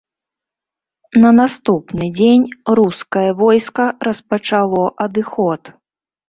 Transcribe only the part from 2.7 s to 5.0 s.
рускае войска распачало